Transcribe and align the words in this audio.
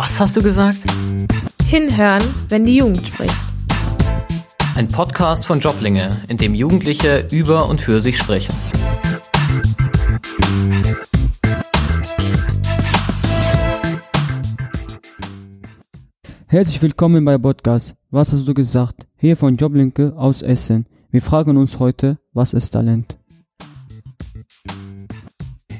Was 0.00 0.20
hast 0.20 0.36
du 0.36 0.40
gesagt? 0.40 0.78
Hinhören, 1.64 2.22
wenn 2.50 2.64
die 2.64 2.76
Jugend 2.76 3.04
spricht. 3.04 3.34
Ein 4.76 4.86
Podcast 4.86 5.44
von 5.44 5.58
Joblinge, 5.58 6.22
in 6.28 6.36
dem 6.36 6.54
Jugendliche 6.54 7.26
über 7.32 7.68
und 7.68 7.80
für 7.80 8.00
sich 8.00 8.16
sprechen. 8.16 8.54
Herzlich 16.46 16.80
willkommen 16.80 17.24
bei 17.24 17.36
Podcast. 17.36 17.96
Was 18.12 18.32
hast 18.32 18.46
du 18.46 18.54
gesagt? 18.54 19.04
Hier 19.16 19.36
von 19.36 19.56
Joblinke 19.56 20.12
aus 20.16 20.42
Essen. 20.42 20.86
Wir 21.10 21.22
fragen 21.22 21.56
uns 21.56 21.80
heute, 21.80 22.18
was 22.32 22.52
ist 22.52 22.70
Talent? 22.70 23.18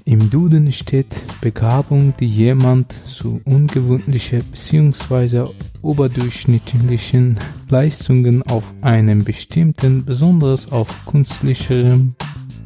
Im 0.09 0.31
Duden 0.31 0.73
steht 0.73 1.15
Begabung, 1.43 2.15
die 2.19 2.29
jemand 2.29 2.93
zu 2.93 3.43
ungewöhnlichen 3.45 4.43
bzw. 4.43 5.45
oberdurchschnittlichen 5.83 7.37
Leistungen 7.69 8.43
auf 8.45 8.63
einem 8.81 9.23
bestimmten, 9.23 10.07
besonders 10.07 10.73
auf 10.73 11.05
künstlicherem 11.05 12.15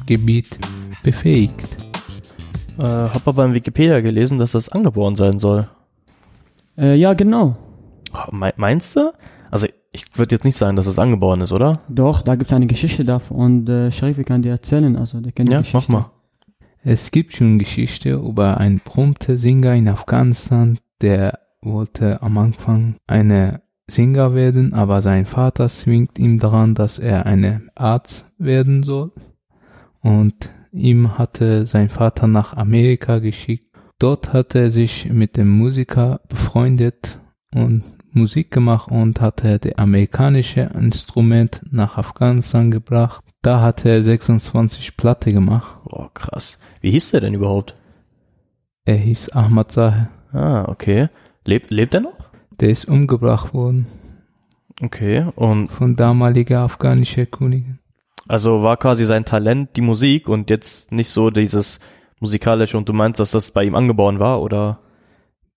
Gebiet 0.07 0.57
befähigt. 1.02 1.66
Äh, 2.79 2.85
hab 2.85 3.27
aber 3.27 3.45
in 3.47 3.55
Wikipedia 3.55 3.99
gelesen, 4.02 4.38
dass 4.38 4.52
das 4.52 4.69
angeboren 4.69 5.16
sein 5.16 5.41
soll. 5.41 5.69
Äh, 6.79 6.95
ja, 6.95 7.13
genau. 7.15 7.57
Oh, 8.15 8.33
me 8.33 8.55
meinst 8.57 8.95
du? 8.95 9.13
Also 9.51 9.66
ich 9.91 10.05
würde 10.15 10.37
jetzt 10.37 10.45
nicht 10.45 10.57
sagen, 10.57 10.77
dass 10.77 10.87
es 10.87 10.97
angeboren 10.97 11.41
ist, 11.41 11.51
oder? 11.51 11.80
Doch, 11.88 12.23
da 12.23 12.37
gibt 12.37 12.52
es 12.52 12.55
eine 12.55 12.69
Geschichte 12.69 13.02
davon 13.02 13.37
und 13.37 13.69
äh, 13.69 13.91
Sharifi 13.91 14.23
kann 14.23 14.43
dir 14.43 14.51
erzählen, 14.52 14.95
also 14.97 15.21
der 15.21 15.33
kennt 15.33 15.49
die 15.49 15.55
Ja, 15.55 15.59
Geschichte. 15.59 15.91
mach 15.91 16.05
mal. 16.05 16.22
Es 16.85 17.13
gibt 17.13 17.33
schon 17.33 17.61
Geschichte 17.61 18.15
über 18.15 18.59
einen 18.59 18.81
berühmten 18.85 19.39
Singer 19.39 19.75
in 19.75 19.89
Afghanistan, 19.89 20.81
der 21.01 21.39
wollte 21.61 22.21
am 22.23 22.37
Anfang 22.39 22.97
eine 23.07 23.63
Singer 23.87 24.35
werden, 24.35 24.73
aber 24.73 25.01
sein 25.01 25.24
Vater 25.24 25.69
zwingt 25.69 26.19
ihm 26.19 26.41
daran, 26.41 26.74
dass 26.74 26.99
er 26.99 27.24
eine 27.27 27.63
Arzt 27.77 28.27
werden 28.37 28.83
soll. 28.83 29.13
Und 30.01 30.51
ihm 30.73 31.19
hatte 31.19 31.66
sein 31.66 31.89
Vater 31.89 32.27
nach 32.27 32.57
Amerika 32.57 33.21
geschickt. 33.21 33.77
Dort 34.01 34.33
hat 34.33 34.57
er 34.57 34.71
sich 34.71 35.09
mit 35.09 35.37
dem 35.37 35.51
Musiker 35.51 36.21
befreundet 36.29 37.21
und 37.55 37.85
Musik 38.15 38.51
gemacht 38.51 38.91
und 38.91 39.21
hatte 39.21 39.59
das 39.59 39.77
amerikanische 39.77 40.71
Instrument 40.79 41.63
nach 41.71 41.96
Afghanistan 41.99 42.71
gebracht. 42.71 43.24
Da 43.43 43.60
hat 43.60 43.85
er 43.85 44.02
26 44.02 44.96
Platte 44.96 45.32
gemacht. 45.32 45.77
Oh, 45.91 46.09
krass. 46.13 46.59
Wie 46.80 46.90
hieß 46.90 47.10
der 47.10 47.21
denn 47.21 47.35
überhaupt? 47.35 47.74
Er 48.85 48.96
hieß 48.96 49.30
Ahmad 49.30 49.73
Zahe. 49.73 50.09
Ah, 50.33 50.65
okay. 50.68 51.09
Lebt, 51.46 51.71
lebt 51.71 51.95
er 51.95 52.01
noch? 52.01 52.30
Der 52.60 52.71
ist 52.71 52.87
umgebracht 52.87 53.55
worden 53.55 53.87
Okay. 54.80 55.27
Und 55.37 55.68
von 55.68 55.96
damaliger 55.96 56.60
afghanischer 56.60 57.27
Königin. 57.27 57.79
also 58.29 58.63
war 58.63 58.77
quasi 58.77 59.05
sein 59.05 59.24
Talent 59.24 59.77
die 59.77 59.80
Musik 59.80 60.29
und 60.29 60.51
jetzt 60.51 60.93
nicht 60.93 61.10
so 61.10 61.30
dieses 61.30 61.80
musikalische 62.21 62.77
und 62.77 62.88
du 62.88 62.93
meinst, 62.93 63.21
dass 63.21 63.33
das 63.33 63.51
bei 63.51 63.65
ihm 63.65 63.74
angeboren 63.74 64.19
war, 64.19 64.41
oder? 64.41 64.78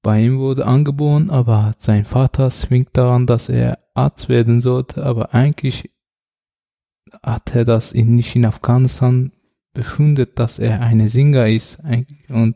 Bei 0.06 0.22
ihm 0.22 0.38
wurde 0.38 0.68
angeboren, 0.68 1.32
aber 1.32 1.74
sein 1.80 2.06
Vater 2.06 2.52
zwingt 2.52 2.90
daran, 2.96 3.26
dass 3.26 3.50
er 3.50 3.80
Arzt 3.96 4.30
werden 4.30 4.62
sollte, 4.62 5.04
aber 5.04 5.34
eigentlich 5.34 5.90
hat 7.24 7.56
er 7.56 7.66
das 7.66 7.92
in, 7.92 8.16
nicht 8.16 8.36
in 8.36 8.46
Afghanistan 8.46 9.32
befundet, 9.74 10.38
dass 10.38 10.60
er 10.60 10.82
eine 10.82 11.08
Singer 11.08 11.48
ist 11.48 11.80
und 12.30 12.56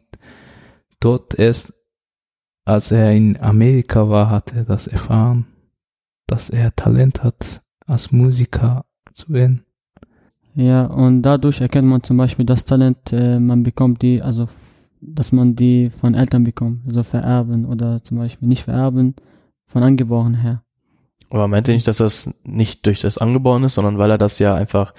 dort 1.00 1.40
erst, 1.40 1.74
als 2.66 2.92
er 2.92 3.14
in 3.14 3.36
Amerika 3.42 4.08
war, 4.12 4.30
hat 4.30 4.54
er 4.54 4.66
das 4.66 4.86
erfahren, 4.86 5.48
dass 6.28 6.52
er 6.52 6.76
Talent 6.76 7.24
hat, 7.24 7.64
als 7.88 8.12
Musiker 8.12 8.86
zu 9.12 9.34
werden. 9.34 9.66
Ja, 10.54 10.86
und 10.86 11.24
dadurch 11.24 11.62
erkennt 11.62 11.88
man 11.88 12.04
zum 12.04 12.18
Beispiel 12.18 12.46
das 12.46 12.64
Talent, 12.64 13.12
äh, 13.12 13.40
man 13.40 13.64
bekommt 13.64 14.04
die, 14.04 14.22
also 14.22 14.48
dass 15.02 15.32
man 15.32 15.56
die 15.56 15.90
von 15.90 16.14
Eltern 16.14 16.44
bekommt, 16.44 16.82
also 16.88 17.04
vererben 17.04 17.66
oder 17.66 18.04
zum 18.04 18.18
Beispiel 18.18 18.48
nicht 18.48 18.64
vererben, 18.64 19.16
von 19.66 19.84
angeboren 19.84 20.36
her. 20.36 20.64
Aber 21.30 21.48
meint 21.48 21.68
ihr 21.68 21.74
nicht, 21.74 21.88
dass 21.88 21.98
das 21.98 22.34
nicht 22.44 22.86
durch 22.86 23.02
das 23.02 23.18
angeboren 23.18 23.64
ist, 23.64 23.76
sondern 23.76 23.98
weil 23.98 24.12
er 24.12 24.18
das 24.18 24.40
ja 24.40 24.56
einfach 24.56 24.94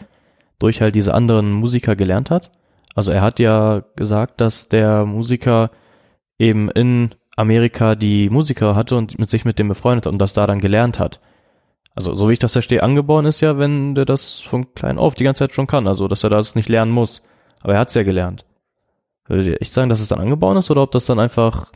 durch 0.59 0.81
halt 0.81 0.95
diese 0.95 1.15
anderen 1.15 1.53
Musiker 1.53 1.97
gelernt 1.97 2.31
hat? 2.31 2.53
Also 2.95 3.11
er 3.13 3.23
hat 3.23 3.39
ja 3.39 3.83
gesagt, 3.97 4.41
dass 4.41 4.69
der 4.69 5.07
Musiker 5.07 5.71
eben 6.39 6.71
in 6.71 7.15
Amerika 7.37 7.95
die 7.95 8.31
Musiker 8.31 8.75
hatte 8.75 8.97
und 8.97 9.19
mit 9.19 9.31
sich 9.31 9.45
mit 9.45 9.59
dem 9.59 9.69
befreundet 9.69 10.07
hat 10.07 10.13
und 10.13 10.19
das 10.21 10.33
da 10.33 10.47
dann 10.47 10.61
gelernt 10.61 10.99
hat. 10.99 11.21
Also 11.95 12.15
so 12.15 12.29
wie 12.29 12.35
ich 12.35 12.39
das 12.39 12.53
verstehe, 12.53 12.83
angeboren 12.83 13.27
ist 13.27 13.41
ja, 13.41 13.59
wenn 13.59 13.95
der 13.95 14.05
das 14.05 14.41
von 14.41 14.75
klein 14.75 14.99
auf 14.99 15.15
die 15.15 15.25
ganze 15.25 15.41
Zeit 15.41 15.53
schon 15.53 15.67
kann, 15.67 15.89
also 15.89 16.07
dass 16.09 16.23
er 16.23 16.31
das 16.31 16.55
nicht 16.55 16.69
lernen 16.69 16.93
muss. 16.93 17.23
Aber 17.63 17.75
er 17.75 17.81
hat 17.81 17.89
es 17.89 17.95
ja 17.95 18.03
gelernt. 18.03 18.45
Würdet 19.31 19.47
ihr 19.47 19.63
echt 19.63 19.73
sagen, 19.73 19.89
dass 19.89 20.01
es 20.01 20.09
dann 20.09 20.19
angeboren 20.19 20.57
ist 20.57 20.73
oder 20.73 20.83
ob 20.83 20.91
das 20.91 21.07
dann 21.07 21.21
einfach 21.21 21.71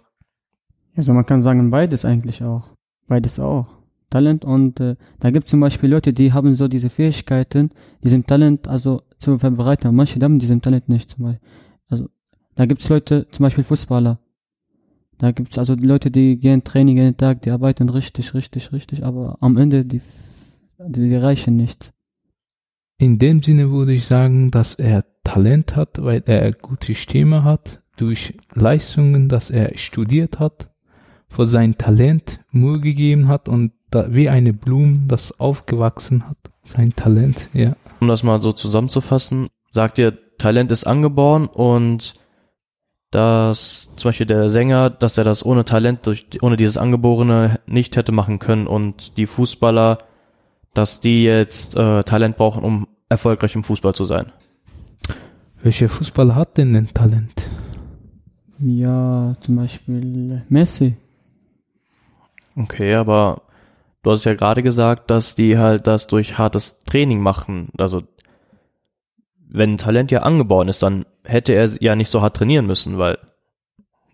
Also 0.97 1.13
man 1.13 1.25
kann 1.25 1.41
sagen 1.41 1.71
beides 1.71 2.05
eigentlich 2.05 2.43
auch. 2.43 2.65
Beides 3.07 3.39
auch. 3.39 3.69
Talent 4.11 4.45
und 4.45 4.81
äh, 4.81 4.97
da 5.21 5.31
gibt 5.31 5.47
es 5.47 5.53
zum 5.53 5.61
Beispiel 5.61 5.89
Leute, 5.89 6.13
die 6.13 6.33
haben 6.33 6.55
so 6.55 6.67
diese 6.67 6.91
Fähigkeiten, 6.91 7.71
diesem 8.03 8.27
Talent 8.27 8.67
also 8.67 9.03
zu 9.19 9.39
verbreiten. 9.39 9.95
Manche 9.95 10.21
haben 10.21 10.41
diesem 10.41 10.63
Talent 10.63 10.89
nicht 10.89 11.11
zum 11.11 11.27
Beispiel. 11.27 11.49
Also 11.89 12.09
da 12.57 12.67
gibt 12.67 12.83
es 12.83 12.89
Leute, 12.89 13.29
zum 13.31 13.45
Beispiel 13.45 13.63
Fußballer. 13.63 14.19
Da 15.19 15.31
gibt 15.31 15.53
es 15.53 15.59
also 15.59 15.77
die 15.77 15.87
Leute, 15.87 16.11
die 16.11 16.39
gehen 16.39 16.65
Training 16.65 16.97
jeden 16.97 17.17
Tag, 17.17 17.43
die 17.43 17.53
arbeiten 17.53 17.89
richtig, 17.89 18.35
richtig, 18.35 18.73
richtig, 18.73 19.05
aber 19.05 19.39
am 19.41 19.57
Ende 19.57 19.85
die, 19.85 20.01
die, 20.79 21.09
die 21.09 21.17
reichen 21.17 21.55
nichts. 21.55 21.93
In 22.99 23.21
dem 23.21 23.45
Sinne 23.45 23.71
würde 23.71 23.95
ich 23.95 24.07
sagen, 24.07 24.51
dass 24.51 24.75
er 24.75 25.05
Talent 25.25 25.75
hat, 25.75 26.03
weil 26.03 26.23
er 26.27 26.53
gute 26.53 26.95
Stimme 26.95 27.43
hat, 27.43 27.81
durch 27.97 28.35
Leistungen, 28.53 29.29
dass 29.29 29.51
er 29.51 29.77
studiert 29.77 30.39
hat, 30.39 30.69
für 31.29 31.47
sein 31.47 31.77
Talent 31.79 32.41
Mühe 32.51 32.81
gegeben 32.81 33.29
hat 33.29 33.49
und 33.49 33.73
da, 33.91 34.13
wie 34.13 34.29
eine 34.29 34.53
Blume, 34.53 35.01
das 35.07 35.39
aufgewachsen 35.41 36.29
hat. 36.29 36.37
Sein 36.65 36.95
Talent, 36.95 37.51
ja. 37.53 37.77
um 38.01 38.09
das 38.09 38.23
mal 38.23 38.41
so 38.41 38.53
zusammenzufassen, 38.53 39.49
sagt 39.73 39.99
ihr, 39.99 40.17
Talent 40.39 40.73
ist 40.73 40.85
angeboren 40.87 41.47
und 41.47 42.15
dass 43.11 43.91
zum 43.97 44.09
Beispiel 44.09 44.27
der 44.27 44.49
Sänger, 44.49 44.91
dass 44.91 45.19
er 45.19 45.25
das 45.25 45.45
ohne 45.45 45.65
Talent, 45.65 46.07
durch, 46.07 46.27
ohne 46.43 46.57
dieses 46.57 46.77
Angeborene 46.77 47.61
nicht 47.67 47.97
hätte 47.97 48.11
machen 48.11 48.41
können 48.41 48.67
und 48.67 49.17
die 49.17 49.27
Fußballer, 49.27 49.99
dass 50.73 50.99
die 50.99 51.23
jetzt 51.23 51.77
äh, 51.77 52.03
Talent 52.03 52.37
brauchen, 52.37 52.65
um 52.65 52.89
erfolgreich 53.09 53.55
im 53.55 53.63
Fußball 53.63 53.95
zu 53.95 54.05
sein. 54.05 54.33
Welcher 55.65 55.89
Fußballer 55.89 56.35
hat 56.37 56.59
denn 56.59 56.77
ein 56.77 56.89
Talent? 56.93 57.33
Ja, 58.59 59.35
zum 59.41 59.57
Beispiel 59.57 60.43
Messi. 60.51 60.97
Okay, 62.55 62.95
aber 62.95 63.43
du 64.03 64.11
hast 64.13 64.25
ja 64.25 64.35
gerade 64.35 64.63
gesagt, 64.63 65.11
dass 65.11 65.35
die 65.35 65.59
halt 65.59 65.87
das 65.87 66.07
durch 66.07 66.37
hartes 66.39 66.83
Training 66.85 67.21
machen. 67.21 67.71
Also 67.79 68.03
wenn 69.49 69.79
Talent 69.79 70.11
ja 70.11 70.21
angeboren 70.23 70.69
ist, 70.69 70.83
dann 70.83 71.07
hätte 71.25 71.55
er 71.55 71.67
ja 71.81 71.97
nicht 71.97 72.11
so 72.11 72.21
hart 72.21 72.37
trainieren 72.37 72.67
müssen, 72.67 72.99
weil 72.99 73.17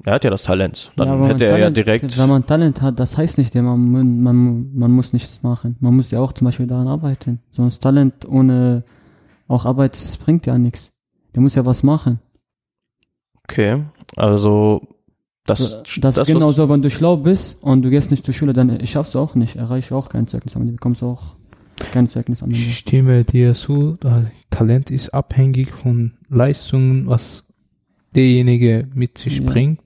er 0.04 0.14
hat 0.14 0.22
ja 0.24 0.30
das 0.30 0.44
Talent. 0.44 0.92
Dann 0.96 1.08
Ja, 1.08 1.26
hätte 1.26 1.44
er 1.46 1.50
ja 1.50 1.56
Talent- 1.56 1.76
direkt. 1.76 2.16
Wenn 2.16 2.28
man 2.28 2.46
Talent 2.46 2.80
hat, 2.80 3.00
das 3.00 3.18
heißt 3.18 3.38
nicht, 3.38 3.56
man, 3.56 3.90
man, 4.22 4.72
man 4.72 4.90
muss 4.92 5.12
nichts 5.12 5.42
machen. 5.42 5.76
Man 5.80 5.96
muss 5.96 6.12
ja 6.12 6.20
auch 6.20 6.32
zum 6.32 6.44
Beispiel 6.44 6.68
daran 6.68 6.86
arbeiten. 6.86 7.40
Sonst 7.50 7.80
Talent 7.80 8.24
ohne 8.26 8.84
auch 9.48 9.66
Arbeit 9.66 9.94
das 9.94 10.16
bringt 10.16 10.46
ja 10.46 10.56
nichts. 10.56 10.92
Der 11.34 11.42
muss 11.42 11.54
ja 11.54 11.64
was 11.64 11.82
machen. 11.82 12.18
Okay, 13.44 13.84
also 14.16 14.80
das, 15.46 15.82
Das, 15.98 16.16
ist 16.16 16.20
was- 16.20 16.26
genauso, 16.26 16.68
wenn 16.68 16.82
du 16.82 16.90
schlau 16.90 17.16
bist 17.16 17.62
und 17.62 17.82
du 17.82 17.90
gehst 17.90 18.10
nicht 18.10 18.24
zur 18.24 18.34
Schule, 18.34 18.52
dann 18.52 18.84
schaffst 18.86 19.14
du 19.14 19.18
auch 19.18 19.34
nicht, 19.34 19.56
erreichst 19.56 19.90
du 19.90 19.96
auch 19.96 20.08
kein 20.08 20.28
Zeugnis 20.28 20.54
am 20.54 20.62
Ende, 20.62 20.74
bekommst 20.74 21.02
du 21.02 21.06
auch 21.06 21.34
kein 21.92 22.08
Zeugnis 22.08 22.42
am 22.42 22.50
Ich 22.50 22.76
stimme 22.78 23.24
dir 23.24 23.54
zu, 23.54 23.96
Talent 24.50 24.90
ist 24.90 25.10
abhängig 25.14 25.72
von 25.72 26.12
Leistungen, 26.28 27.06
was 27.08 27.44
derjenige 28.14 28.86
mit 28.94 29.18
sich 29.18 29.38
Ja. 29.40 29.46
bringt 29.50 29.80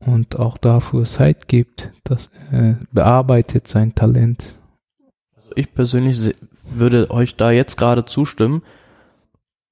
und 0.00 0.38
auch 0.38 0.56
dafür 0.56 1.04
Zeit 1.04 1.48
gibt, 1.48 1.92
dass 2.04 2.30
er 2.52 2.78
bearbeitet 2.92 3.68
sein 3.68 3.94
Talent. 3.94 4.54
Also 5.34 5.50
ich 5.56 5.72
persönlich 5.74 6.34
würde 6.64 7.10
euch 7.10 7.36
da 7.36 7.50
jetzt 7.50 7.76
gerade 7.76 8.04
zustimmen, 8.04 8.62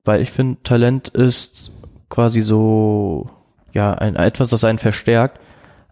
weil 0.05 0.21
ich 0.21 0.31
finde, 0.31 0.63
Talent 0.63 1.09
ist 1.09 1.73
quasi 2.09 2.43
so, 2.43 3.31
ja, 3.73 3.95
ein, 3.95 4.17
etwas, 4.17 4.51
das 4.51 4.65
einen 4.65 4.79
verstärkt. 4.79 5.41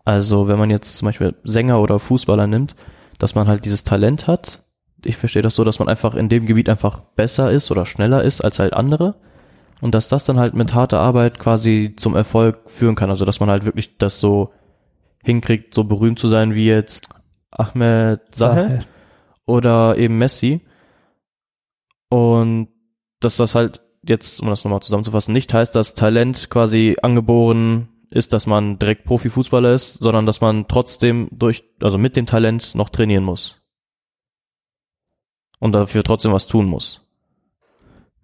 Also 0.05 0.49
wenn 0.49 0.59
man 0.59 0.71
jetzt 0.71 0.97
zum 0.97 1.07
Beispiel 1.07 1.35
Sänger 1.45 1.81
oder 1.81 1.99
Fußballer 1.99 2.47
nimmt, 2.47 2.77
dass 3.19 3.35
man 3.35 3.49
halt 3.49 3.65
dieses 3.65 3.85
Talent 3.85 4.27
hat. 4.27 4.63
Ich 5.05 5.17
verstehe 5.17 5.43
das 5.43 5.55
so, 5.55 5.65
dass 5.65 5.79
man 5.79 5.89
einfach 5.89 6.15
in 6.15 6.29
dem 6.29 6.47
Gebiet 6.47 6.69
einfach 6.69 7.01
besser 7.01 7.51
ist 7.51 7.71
oder 7.71 7.87
schneller 7.87 8.23
ist 8.23 8.45
als 8.45 8.59
halt 8.59 8.73
andere. 8.73 9.17
Und 9.81 9.95
dass 9.95 10.09
das 10.09 10.25
dann 10.25 10.39
halt 10.39 10.55
mit 10.55 10.75
harter 10.75 11.01
Arbeit 11.01 11.39
quasi 11.39 11.95
zum 11.97 12.15
Erfolg 12.15 12.71
führen 12.71 12.95
kann. 12.95 13.11
Also 13.11 13.25
dass 13.25 13.41
man 13.41 13.51
halt 13.51 13.65
wirklich 13.65 13.99
das 13.99 14.21
so 14.21 14.53
hinkriegt, 15.25 15.75
so 15.75 15.85
berühmt 15.85 16.19
zu 16.19 16.29
sein 16.29 16.55
wie 16.55 16.67
jetzt 16.67 17.09
Ahmed 17.51 18.21
Sahel 18.35 18.85
oder 19.47 19.97
eben 19.97 20.19
Messi. 20.19 20.61
Und 22.09 22.69
dass 23.21 23.37
das 23.37 23.55
halt 23.55 23.82
jetzt, 24.03 24.41
um 24.41 24.49
das 24.49 24.65
nochmal 24.65 24.83
zusammenzufassen, 24.83 25.33
nicht 25.33 25.53
heißt, 25.53 25.75
dass 25.75 25.95
Talent 25.95 26.51
quasi 26.51 26.97
angeboren 27.03 27.89
ist, 28.11 28.33
dass 28.33 28.47
man 28.47 28.79
direkt 28.79 29.05
Profifußballer 29.05 29.73
ist, 29.73 29.95
sondern 29.95 30.27
dass 30.27 30.41
man 30.41 30.69
trotzdem 30.69 31.29
durch, 31.33 31.65
also 31.81 31.99
mit 31.99 32.17
dem 32.17 32.27
Talent 32.27 32.75
noch 32.75 32.91
trainieren 32.91 33.25
muss. 33.25 33.61
Und 35.59 35.73
dafür 35.73 36.03
trotzdem 36.03 36.33
was 36.33 36.47
tun 36.47 36.67
muss. 36.67 37.01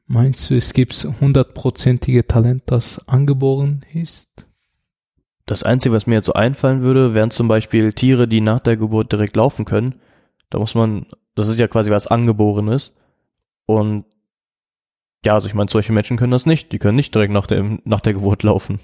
Meinst 0.06 0.50
du, 0.50 0.56
es 0.56 0.72
gibt 0.72 0.94
hundertprozentige 1.20 2.26
Talent, 2.26 2.62
das 2.66 3.06
angeboren 3.06 3.84
ist? 3.92 4.46
Das 5.46 5.62
Einzige, 5.62 5.94
was 5.94 6.06
mir 6.06 6.16
jetzt 6.16 6.26
so 6.26 6.32
einfallen 6.32 6.82
würde, 6.82 7.14
wären 7.14 7.30
zum 7.30 7.48
Beispiel 7.48 7.92
Tiere, 7.92 8.28
die 8.28 8.40
nach 8.40 8.60
der 8.60 8.76
Geburt 8.76 9.12
direkt 9.12 9.36
laufen 9.36 9.64
können. 9.64 9.94
Da 10.50 10.58
muss 10.58 10.74
man, 10.74 11.06
das 11.34 11.48
ist 11.48 11.58
ja 11.58 11.68
quasi 11.68 11.90
was 11.90 12.06
Angeborenes. 12.06 12.96
Und 13.66 14.04
ja, 15.28 15.34
also 15.34 15.46
ich 15.46 15.52
meine, 15.52 15.68
solche 15.68 15.92
Menschen 15.92 16.16
können 16.16 16.32
das 16.32 16.46
nicht. 16.46 16.72
Die 16.72 16.78
können 16.78 16.96
nicht 16.96 17.14
direkt 17.14 17.34
nach 17.34 17.46
der, 17.46 17.78
nach 17.84 18.00
der 18.00 18.14
Geburt 18.14 18.42
laufen. 18.44 18.80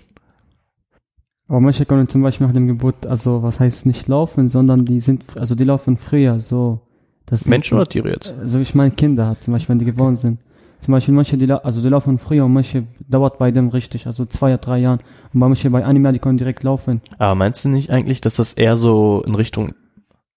Aber 1.48 1.60
manche 1.60 1.86
können 1.86 2.06
zum 2.06 2.20
Beispiel 2.20 2.46
nach 2.46 2.52
dem 2.52 2.66
Geburt, 2.66 3.06
also 3.06 3.42
was 3.42 3.60
heißt 3.60 3.86
nicht 3.86 4.08
laufen, 4.08 4.46
sondern 4.46 4.84
die 4.84 5.00
sind, 5.00 5.24
also 5.38 5.54
die 5.54 5.64
laufen 5.64 5.96
früher, 5.96 6.38
so. 6.38 6.80
Das 7.24 7.46
Menschen 7.46 7.78
oder 7.78 7.86
Tiere 7.86 8.10
jetzt? 8.10 8.34
Also 8.38 8.58
ich 8.58 8.74
meine 8.74 8.90
Kinder 8.90 9.26
hat, 9.26 9.42
zum 9.42 9.54
Beispiel, 9.54 9.70
wenn 9.70 9.78
die 9.78 9.86
geboren 9.86 10.16
sind. 10.16 10.38
Zum 10.80 10.92
Beispiel 10.92 11.14
manche, 11.14 11.38
die, 11.38 11.50
also 11.50 11.80
die 11.80 11.88
laufen 11.88 12.18
früher 12.18 12.44
und 12.44 12.52
manche 12.52 12.86
dauert 13.08 13.38
bei 13.38 13.50
dem 13.50 13.70
richtig, 13.70 14.06
also 14.06 14.26
zwei 14.26 14.48
oder 14.48 14.58
drei 14.58 14.78
Jahren. 14.80 15.00
Und 15.32 15.40
bei 15.40 15.48
manche 15.48 15.70
bei 15.70 15.82
einem 15.82 16.04
Jahr, 16.04 16.12
die 16.12 16.18
können 16.18 16.36
direkt 16.36 16.62
laufen. 16.62 17.00
Aber 17.16 17.34
meinst 17.34 17.64
du 17.64 17.70
nicht 17.70 17.88
eigentlich, 17.88 18.20
dass 18.20 18.34
das 18.34 18.52
eher 18.52 18.76
so 18.76 19.22
in 19.26 19.34
Richtung 19.34 19.72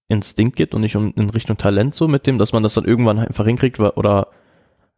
Instinkt 0.08 0.56
geht 0.56 0.74
und 0.74 0.80
nicht 0.80 0.96
in 0.96 1.30
Richtung 1.32 1.58
Talent 1.58 1.94
so 1.94 2.08
mit 2.08 2.28
dem, 2.28 2.38
dass 2.38 2.54
man 2.54 2.64
das 2.64 2.76
dann 2.76 2.86
irgendwann 2.86 3.20
einfach 3.20 3.46
hinkriegt 3.46 3.78
oder 3.82 4.28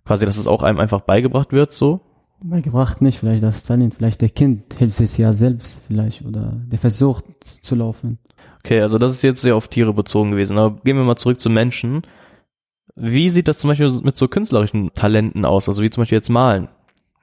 quasi, 0.09 0.25
dass 0.25 0.37
es 0.37 0.47
auch 0.47 0.63
einem 0.63 0.79
einfach 0.79 1.01
beigebracht 1.01 1.51
wird 1.53 1.71
so? 1.71 1.99
Beigebracht 2.41 2.99
nicht, 2.99 3.19
vielleicht 3.19 3.43
das 3.43 3.63
Talent, 3.63 3.93
vielleicht 3.93 4.21
der 4.21 4.29
Kind 4.29 4.73
hilft 4.73 4.99
es 5.01 5.17
ja 5.17 5.33
selbst 5.33 5.83
vielleicht 5.85 6.25
oder 6.25 6.53
der 6.65 6.79
versucht 6.79 7.25
zu 7.61 7.75
laufen. 7.75 8.17
Okay, 8.63 8.81
also 8.81 8.97
das 8.97 9.11
ist 9.11 9.21
jetzt 9.21 9.41
sehr 9.41 9.55
auf 9.55 9.67
Tiere 9.67 9.93
bezogen 9.93 10.31
gewesen. 10.31 10.57
Aber 10.57 10.79
gehen 10.83 10.97
wir 10.97 11.03
mal 11.03 11.15
zurück 11.15 11.39
zu 11.39 11.51
Menschen. 11.51 12.01
Wie 12.95 13.29
sieht 13.29 13.47
das 13.47 13.59
zum 13.59 13.67
Beispiel 13.67 13.91
mit 14.01 14.17
so 14.17 14.27
künstlerischen 14.27 14.91
Talenten 14.95 15.45
aus? 15.45 15.69
Also 15.69 15.83
wie 15.83 15.91
zum 15.91 16.01
Beispiel 16.01 16.17
jetzt 16.17 16.29
malen. 16.29 16.69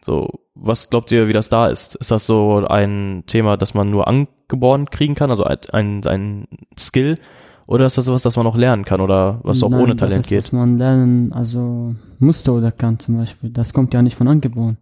So, 0.04 0.28
was 0.54 0.88
glaubt 0.88 1.10
ihr, 1.10 1.26
wie 1.26 1.32
das 1.32 1.48
da 1.48 1.66
ist? 1.66 1.96
Ist 1.96 2.12
das 2.12 2.24
so 2.24 2.64
ein 2.68 3.24
Thema, 3.26 3.56
das 3.56 3.74
man 3.74 3.90
nur 3.90 4.06
angeboren 4.06 4.90
kriegen 4.90 5.16
kann, 5.16 5.32
also 5.32 5.42
ein, 5.42 5.58
ein, 5.72 6.06
ein 6.06 6.48
Skill? 6.78 7.18
Oder 7.66 7.86
ist 7.86 7.98
das 7.98 8.04
sowas, 8.04 8.22
das 8.22 8.36
man 8.36 8.44
noch 8.44 8.56
lernen 8.56 8.84
kann 8.84 9.00
oder 9.00 9.40
was 9.42 9.62
auch 9.62 9.70
Nein, 9.70 9.80
ohne 9.80 9.96
das 9.96 10.00
Talent 10.00 10.24
ist, 10.24 10.28
geht? 10.28 10.44
Was 10.44 10.52
man 10.52 10.78
lernen, 10.78 11.32
also 11.32 11.94
musste 12.18 12.52
oder 12.52 12.70
kann 12.70 12.98
zum 12.98 13.16
Beispiel. 13.16 13.50
Das 13.50 13.72
kommt 13.72 13.92
ja 13.92 14.02
nicht 14.02 14.14
von 14.14 14.28
angeboren. 14.28 14.78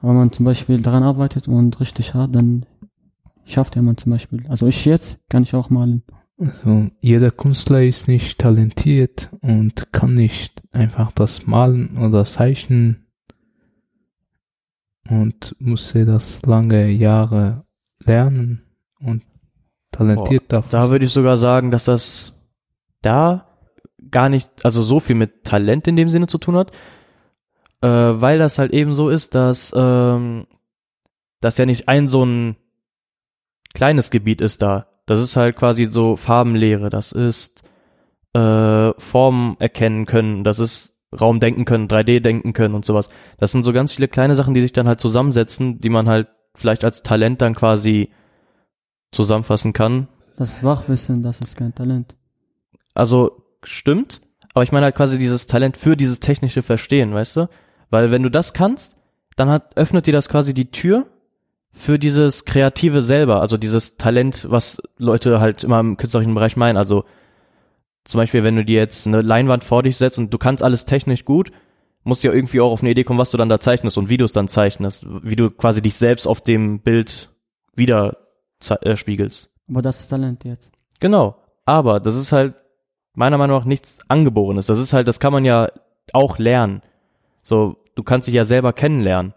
Aber 0.00 0.10
wenn 0.10 0.16
man 0.18 0.32
zum 0.32 0.44
Beispiel 0.44 0.82
daran 0.82 1.02
arbeitet 1.02 1.46
und 1.46 1.78
richtig 1.80 2.14
hart, 2.14 2.34
dann 2.34 2.66
schafft 3.44 3.76
ja 3.76 3.82
man 3.82 3.96
zum 3.96 4.10
Beispiel. 4.10 4.44
Also 4.48 4.66
ich 4.66 4.84
jetzt 4.84 5.20
kann 5.28 5.44
ich 5.44 5.54
auch 5.54 5.70
malen. 5.70 6.02
Also 6.38 6.88
jeder 7.00 7.30
Künstler 7.30 7.82
ist 7.82 8.06
nicht 8.06 8.38
talentiert 8.38 9.30
und 9.40 9.92
kann 9.92 10.14
nicht 10.14 10.62
einfach 10.72 11.10
das 11.12 11.46
Malen 11.46 11.96
oder 11.98 12.24
Zeichnen 12.24 13.06
und 15.08 15.56
musste 15.58 16.04
das 16.04 16.42
lange 16.42 16.90
Jahre 16.90 17.64
lernen 18.04 18.62
und 19.00 19.22
talentiert 19.92 20.44
dafür. 20.48 20.70
Da 20.70 20.90
würde 20.90 21.04
ich 21.04 21.12
sogar 21.12 21.36
sagen, 21.36 21.70
dass 21.70 21.84
das 21.84 22.34
da 23.02 23.46
gar 24.10 24.28
nicht, 24.28 24.50
also 24.64 24.82
so 24.82 25.00
viel 25.00 25.16
mit 25.16 25.44
Talent 25.44 25.88
in 25.88 25.96
dem 25.96 26.08
Sinne 26.08 26.26
zu 26.26 26.38
tun 26.38 26.56
hat, 26.56 26.72
äh, 27.82 27.88
weil 27.88 28.38
das 28.38 28.58
halt 28.58 28.72
eben 28.72 28.92
so 28.92 29.08
ist, 29.10 29.34
dass 29.34 29.72
ähm, 29.76 30.46
das 31.40 31.58
ja 31.58 31.66
nicht 31.66 31.88
ein 31.88 32.08
so 32.08 32.24
ein 32.24 32.56
kleines 33.74 34.10
Gebiet 34.10 34.40
ist 34.40 34.62
da. 34.62 34.86
Das 35.06 35.20
ist 35.20 35.36
halt 35.36 35.56
quasi 35.56 35.86
so 35.86 36.16
Farbenlehre, 36.16 36.90
das 36.90 37.12
ist 37.12 37.62
äh, 38.34 38.92
Formen 38.98 39.56
erkennen 39.58 40.06
können, 40.06 40.44
das 40.44 40.58
ist 40.58 40.94
Raum 41.18 41.40
denken 41.40 41.64
können, 41.64 41.88
3D 41.88 42.20
denken 42.20 42.52
können 42.52 42.74
und 42.74 42.84
sowas. 42.84 43.08
Das 43.38 43.52
sind 43.52 43.64
so 43.64 43.72
ganz 43.72 43.92
viele 43.92 44.08
kleine 44.08 44.34
Sachen, 44.36 44.52
die 44.52 44.60
sich 44.60 44.72
dann 44.72 44.88
halt 44.88 45.00
zusammensetzen, 45.00 45.80
die 45.80 45.88
man 45.88 46.08
halt 46.08 46.28
vielleicht 46.54 46.84
als 46.84 47.02
Talent 47.02 47.40
dann 47.40 47.54
quasi 47.54 48.10
zusammenfassen 49.12 49.72
kann. 49.72 50.08
Das 50.36 50.54
ist 50.54 50.64
Wachwissen, 50.64 51.22
das 51.22 51.40
ist 51.40 51.56
kein 51.56 51.74
Talent. 51.74 52.16
Also 52.94 53.44
stimmt, 53.62 54.20
aber 54.54 54.62
ich 54.62 54.72
meine 54.72 54.84
halt 54.84 54.96
quasi 54.96 55.18
dieses 55.18 55.46
Talent 55.46 55.76
für 55.76 55.96
dieses 55.96 56.20
technische 56.20 56.62
Verstehen, 56.62 57.14
weißt 57.14 57.36
du? 57.36 57.48
Weil 57.90 58.10
wenn 58.10 58.22
du 58.22 58.30
das 58.30 58.52
kannst, 58.52 58.96
dann 59.36 59.50
hat, 59.50 59.76
öffnet 59.76 60.06
dir 60.06 60.12
das 60.12 60.28
quasi 60.28 60.52
die 60.54 60.70
Tür 60.70 61.06
für 61.72 61.98
dieses 61.98 62.44
Kreative 62.44 63.02
selber, 63.02 63.40
also 63.40 63.56
dieses 63.56 63.96
Talent, 63.96 64.46
was 64.50 64.82
Leute 64.96 65.40
halt 65.40 65.64
immer 65.64 65.80
im 65.80 65.96
künstlerischen 65.96 66.34
Bereich 66.34 66.56
meinen. 66.56 66.76
Also 66.76 67.04
zum 68.04 68.18
Beispiel, 68.18 68.42
wenn 68.42 68.56
du 68.56 68.64
dir 68.64 68.78
jetzt 68.78 69.06
eine 69.06 69.22
Leinwand 69.22 69.64
vor 69.64 69.82
dich 69.82 69.96
setzt 69.96 70.18
und 70.18 70.32
du 70.32 70.38
kannst 70.38 70.62
alles 70.62 70.86
technisch 70.86 71.24
gut, 71.24 71.52
musst 72.04 72.24
du 72.24 72.28
ja 72.28 72.34
irgendwie 72.34 72.60
auch 72.60 72.72
auf 72.72 72.80
eine 72.80 72.90
Idee 72.90 73.04
kommen, 73.04 73.18
was 73.18 73.30
du 73.30 73.36
dann 73.36 73.48
da 73.48 73.60
zeichnest 73.60 73.98
und 73.98 74.08
wie 74.08 74.16
du 74.16 74.24
es 74.24 74.32
dann 74.32 74.48
zeichnest, 74.48 75.06
wie 75.22 75.36
du 75.36 75.50
quasi 75.50 75.82
dich 75.82 75.94
selbst 75.94 76.26
auf 76.26 76.40
dem 76.40 76.80
Bild 76.80 77.30
wieder 77.76 78.16
ze- 78.60 78.80
äh, 78.82 78.96
spiegelst. 78.96 79.50
Aber 79.68 79.82
das 79.82 80.00
ist 80.00 80.08
Talent 80.08 80.44
jetzt. 80.44 80.72
Genau. 81.00 81.36
Aber 81.64 82.00
das 82.00 82.16
ist 82.16 82.32
halt 82.32 82.54
meiner 83.14 83.38
Meinung 83.38 83.58
nach 83.58 83.64
nichts 83.66 83.98
Angeborenes. 84.08 84.66
Das 84.66 84.78
ist 84.78 84.92
halt, 84.92 85.08
das 85.08 85.20
kann 85.20 85.32
man 85.32 85.44
ja 85.44 85.68
auch 86.12 86.38
lernen. 86.38 86.82
So, 87.42 87.76
du 87.94 88.02
kannst 88.02 88.26
dich 88.28 88.34
ja 88.34 88.44
selber 88.44 88.72
kennenlernen. 88.72 89.34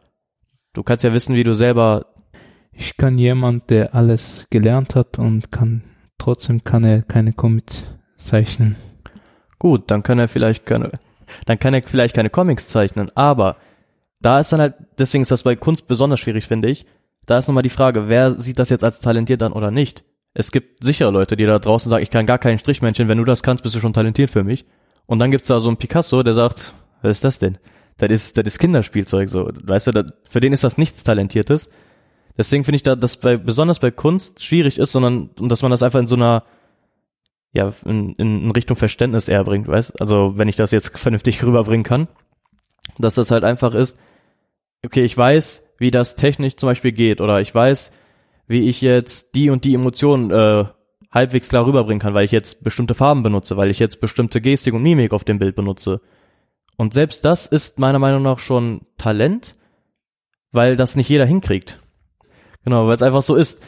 Du 0.73 0.83
kannst 0.83 1.03
ja 1.03 1.11
wissen, 1.13 1.35
wie 1.35 1.43
du 1.43 1.53
selber, 1.53 2.05
Ich 2.73 2.95
kann 2.95 3.17
jemand, 3.17 3.69
der 3.69 3.93
alles 3.93 4.47
gelernt 4.49 4.95
hat 4.95 5.19
und 5.19 5.51
kann 5.51 5.83
trotzdem 6.17 6.63
kann 6.63 6.85
er 6.85 7.01
keine 7.01 7.33
Comics 7.33 7.83
zeichnen. 8.17 8.75
gut, 9.59 9.91
dann 9.91 10.03
kann 10.03 10.19
er 10.19 10.27
vielleicht 10.29 10.65
keine, 10.65 10.89
dann 11.45 11.59
kann 11.59 11.73
er 11.73 11.83
vielleicht 11.83 12.15
keine 12.15 12.29
Comics 12.29 12.67
zeichnen. 12.67 13.09
Aber 13.15 13.57
da 14.21 14.39
ist 14.39 14.53
dann 14.53 14.61
halt, 14.61 14.75
deswegen 14.97 15.23
ist 15.23 15.31
das 15.31 15.43
bei 15.43 15.55
Kunst 15.57 15.87
besonders 15.87 16.19
schwierig, 16.21 16.47
finde 16.47 16.69
ich. 16.69 16.85
Da 17.31 17.37
ist 17.37 17.47
nochmal 17.47 17.63
die 17.63 17.69
Frage, 17.69 18.09
wer 18.09 18.31
sieht 18.31 18.59
das 18.59 18.69
jetzt 18.69 18.83
als 18.83 18.99
talentiert 18.99 19.41
an 19.41 19.53
oder 19.53 19.71
nicht? 19.71 20.03
Es 20.33 20.51
gibt 20.51 20.83
sicher 20.83 21.09
Leute, 21.11 21.37
die 21.37 21.45
da 21.45 21.59
draußen 21.59 21.89
sagen, 21.89 22.03
ich 22.03 22.09
kann 22.09 22.25
gar 22.25 22.39
kein 22.39 22.59
Strichmännchen, 22.59 23.07
wenn 23.07 23.19
du 23.19 23.23
das 23.23 23.41
kannst, 23.41 23.63
bist 23.63 23.73
du 23.73 23.79
schon 23.79 23.93
talentiert 23.93 24.31
für 24.31 24.43
mich. 24.43 24.65
Und 25.05 25.19
dann 25.19 25.31
gibt's 25.31 25.47
da 25.47 25.61
so 25.61 25.69
einen 25.69 25.77
Picasso, 25.77 26.23
der 26.23 26.33
sagt, 26.33 26.73
was 27.01 27.11
ist 27.11 27.23
das 27.23 27.39
denn? 27.39 27.57
Das 27.99 28.09
ist, 28.09 28.37
das 28.37 28.43
ist 28.45 28.59
Kinderspielzeug, 28.59 29.29
so. 29.29 29.49
Weißt 29.63 29.87
du, 29.87 29.91
das, 29.91 30.07
für 30.27 30.41
den 30.41 30.51
ist 30.51 30.65
das 30.65 30.77
nichts 30.77 31.03
Talentiertes. 31.03 31.69
Deswegen 32.37 32.65
finde 32.65 32.75
ich 32.75 32.83
da, 32.83 32.97
dass 32.97 33.15
bei, 33.15 33.37
besonders 33.37 33.79
bei 33.79 33.91
Kunst 33.91 34.43
schwierig 34.43 34.77
ist, 34.77 34.91
sondern, 34.91 35.29
und 35.39 35.47
dass 35.47 35.61
man 35.61 35.71
das 35.71 35.83
einfach 35.83 36.01
in 36.01 36.07
so 36.07 36.17
einer, 36.17 36.43
ja, 37.53 37.71
in, 37.85 38.13
in 38.15 38.51
Richtung 38.51 38.75
Verständnis 38.75 39.29
eher 39.29 39.45
bringt, 39.45 39.69
weißt? 39.69 40.01
Also, 40.01 40.37
wenn 40.37 40.49
ich 40.49 40.57
das 40.57 40.71
jetzt 40.71 40.99
vernünftig 40.99 41.41
rüberbringen 41.45 41.85
kann, 41.85 42.09
dass 42.99 43.15
das 43.15 43.31
halt 43.31 43.45
einfach 43.45 43.73
ist, 43.73 43.97
okay, 44.83 45.05
ich 45.05 45.15
weiß, 45.17 45.63
wie 45.81 45.89
das 45.89 46.15
technisch 46.15 46.57
zum 46.57 46.69
Beispiel 46.69 46.91
geht, 46.91 47.21
oder 47.21 47.41
ich 47.41 47.53
weiß, 47.53 47.91
wie 48.47 48.69
ich 48.69 48.81
jetzt 48.81 49.33
die 49.33 49.49
und 49.49 49.65
die 49.65 49.73
Emotionen 49.73 50.29
äh, 50.29 50.65
halbwegs 51.09 51.49
klar 51.49 51.65
rüberbringen 51.65 51.99
kann, 51.99 52.13
weil 52.13 52.23
ich 52.23 52.31
jetzt 52.31 52.63
bestimmte 52.63 52.93
Farben 52.93 53.23
benutze, 53.23 53.57
weil 53.57 53.71
ich 53.71 53.79
jetzt 53.79 53.99
bestimmte 53.99 54.41
Gestik 54.41 54.75
und 54.75 54.83
Mimik 54.83 55.11
auf 55.11 55.23
dem 55.23 55.39
Bild 55.39 55.55
benutze. 55.55 55.99
Und 56.77 56.93
selbst 56.93 57.25
das 57.25 57.47
ist 57.47 57.79
meiner 57.79 57.97
Meinung 57.97 58.21
nach 58.21 58.37
schon 58.37 58.81
Talent, 58.99 59.55
weil 60.51 60.75
das 60.75 60.95
nicht 60.95 61.09
jeder 61.09 61.25
hinkriegt. 61.25 61.79
Genau, 62.63 62.85
weil 62.85 62.95
es 62.95 63.01
einfach 63.01 63.23
so 63.23 63.35
ist. 63.35 63.59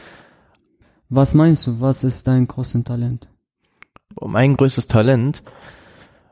Was 1.09 1.33
meinst 1.33 1.65
du, 1.65 1.81
was 1.81 2.03
ist 2.03 2.27
dein 2.27 2.47
großes 2.47 2.83
Talent? 2.83 3.27
Mein 4.21 4.55
größtes 4.55 4.85
Talent 4.85 5.41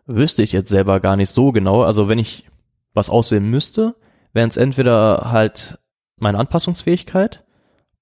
wüsste 0.05 0.43
ich 0.43 0.51
jetzt 0.51 0.69
selber 0.69 0.99
gar 0.99 1.15
nicht 1.15 1.31
so 1.31 1.51
genau. 1.51 1.81
Also 1.81 2.07
wenn 2.07 2.19
ich 2.19 2.47
was 2.93 3.09
auswählen 3.09 3.49
müsste, 3.49 3.95
wären 4.33 4.49
es 4.49 4.57
entweder 4.57 5.31
halt 5.31 5.79
meine 6.17 6.39
Anpassungsfähigkeit 6.39 7.43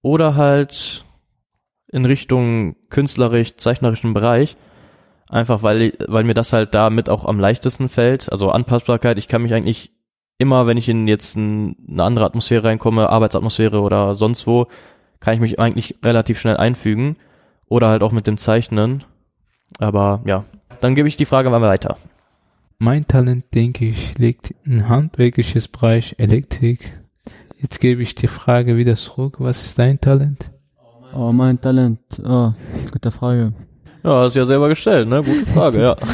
oder 0.02 0.36
halt 0.36 1.04
in 1.92 2.06
Richtung 2.06 2.76
künstlerisch, 2.90 3.56
zeichnerischen 3.56 4.14
Bereich. 4.14 4.58
Einfach 5.30 5.62
weil, 5.62 5.94
weil 6.08 6.24
mir 6.24 6.34
das 6.34 6.54
halt 6.54 6.74
damit 6.74 7.10
auch 7.10 7.26
am 7.26 7.40
leichtesten 7.40 7.90
fällt. 7.90 8.32
Also 8.32 8.50
Anpassbarkeit, 8.50 9.18
ich 9.18 9.28
kann 9.28 9.44
mich 9.44 9.54
eigentlich 9.54 9.92
immer, 10.38 10.66
wenn 10.66 10.78
ich 10.78 10.90
in 10.90 11.08
jetzt 11.08 11.36
ein, 11.36 11.76
eine 11.88 12.04
andere 12.04 12.26
Atmosphäre 12.26 12.64
reinkomme, 12.64 13.10
Arbeitsatmosphäre 13.10 13.82
oder 13.82 14.16
sonst 14.16 14.48
wo, 14.48 14.68
kann 15.20 15.36
ich 15.36 15.40
mich 15.40 15.60
eigentlich 15.60 15.98
relativ 16.04 16.40
schnell 16.40 16.58
einfügen. 16.58 17.18
Oder 17.68 17.90
halt 17.90 18.02
auch 18.02 18.12
mit 18.12 18.26
dem 18.26 18.38
Zeichnen. 18.38 19.04
Aber 19.78 20.22
ja, 20.26 20.46
dann 20.82 20.96
gebe 20.96 21.08
ich 21.08 21.18
die 21.18 21.26
Frage 21.26 21.52
mal 21.52 21.62
weiter. 21.62 21.98
Mein 22.82 23.06
Talent, 23.06 23.44
denke 23.54 23.90
ich, 23.90 24.18
liegt 24.18 24.54
im 24.64 24.88
handwerkliches 24.88 25.68
Bereich 25.68 26.16
Elektrik. 26.18 26.90
Jetzt 27.62 27.82
gebe 27.82 28.02
ich 28.02 28.16
die 28.16 28.28
Frage 28.28 28.78
wieder 28.78 28.96
zurück. 28.96 29.36
Was 29.40 29.62
ist 29.62 29.78
dein 29.78 30.00
Talent? 30.00 30.50
Oh, 31.14 31.34
mein 31.34 31.60
Talent. 31.60 32.00
Oh, 32.24 32.54
gute 32.90 33.12
Frage. 33.12 33.52
Ja, 34.02 34.22
hast 34.22 34.38
ja 34.38 34.46
selber 34.46 34.70
gestellt, 34.70 35.10
ne? 35.10 35.22
Gute 35.22 35.46
Frage, 35.46 35.82
ja. 35.82 35.96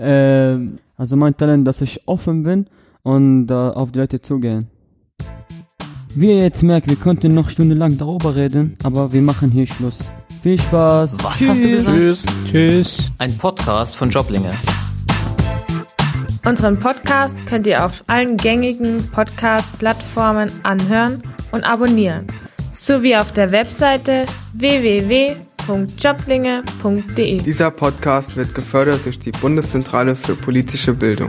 Ähm, 0.00 0.78
also 0.96 1.16
mein 1.16 1.36
Talent, 1.36 1.66
dass 1.66 1.80
ich 1.80 2.06
offen 2.06 2.44
bin 2.44 2.66
und 3.02 3.50
äh, 3.50 3.54
auf 3.54 3.90
die 3.90 3.98
Leute 3.98 4.20
zugehen. 4.22 4.68
Wie 6.14 6.28
ihr 6.28 6.42
jetzt 6.42 6.62
merkt, 6.62 6.88
wir 6.88 6.94
könnten 6.94 7.34
noch 7.34 7.50
stundenlang 7.50 7.98
darüber 7.98 8.36
reden, 8.36 8.76
aber 8.84 9.12
wir 9.12 9.22
machen 9.22 9.50
hier 9.50 9.66
Schluss. 9.66 9.98
Viel 10.40 10.60
Spaß. 10.60 11.16
Was 11.20 11.48
hast 11.48 11.64
du 11.64 11.68
gesagt? 11.68 11.96
Tschüss. 11.96 12.26
Tschüss. 12.48 13.12
Ein 13.18 13.36
Podcast 13.38 13.96
von 13.96 14.08
Joblinge. 14.08 14.52
Unseren 16.44 16.78
Podcast 16.78 17.36
könnt 17.46 17.66
ihr 17.66 17.84
auf 17.84 18.04
allen 18.06 18.36
gängigen 18.36 19.04
Podcast-Plattformen 19.10 20.48
anhören 20.62 21.20
und 21.52 21.64
abonnieren, 21.64 22.26
sowie 22.74 23.16
auf 23.16 23.32
der 23.32 23.50
Webseite 23.50 24.26
www.joblinge.de. 24.54 27.38
Dieser 27.38 27.70
Podcast 27.70 28.36
wird 28.36 28.54
gefördert 28.54 29.00
durch 29.04 29.18
die 29.18 29.32
Bundeszentrale 29.32 30.16
für 30.16 30.34
politische 30.34 30.94
Bildung. 30.94 31.28